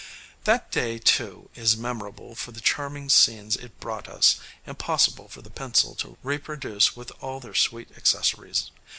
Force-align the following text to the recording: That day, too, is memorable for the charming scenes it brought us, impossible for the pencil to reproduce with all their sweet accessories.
That 0.45 0.71
day, 0.71 0.97
too, 0.97 1.51
is 1.53 1.77
memorable 1.77 2.33
for 2.33 2.51
the 2.51 2.59
charming 2.59 3.07
scenes 3.07 3.55
it 3.55 3.79
brought 3.79 4.07
us, 4.07 4.39
impossible 4.65 5.27
for 5.27 5.43
the 5.43 5.51
pencil 5.51 5.93
to 5.97 6.17
reproduce 6.23 6.95
with 6.95 7.11
all 7.21 7.39
their 7.39 7.53
sweet 7.53 7.89
accessories. 7.95 8.71